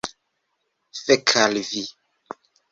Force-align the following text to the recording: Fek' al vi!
Fek' 1.03 1.35
al 1.43 1.61
vi! 1.69 1.85